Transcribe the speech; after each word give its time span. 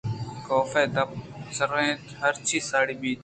کاف 0.47 0.71
ءِ 0.81 0.91
دپ 0.95 1.09
سُر 1.57 1.71
یت 1.87 2.03
ہرچی 2.21 2.57
ساڑی 2.69 2.95
بیت 3.01 3.19